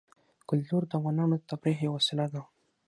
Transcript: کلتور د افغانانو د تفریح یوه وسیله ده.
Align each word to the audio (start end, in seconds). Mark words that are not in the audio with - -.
کلتور 0.49 0.81
د 0.87 0.91
افغانانو 0.99 1.35
د 1.39 1.43
تفریح 1.49 1.77
یوه 1.85 1.95
وسیله 1.97 2.25
ده. 2.33 2.41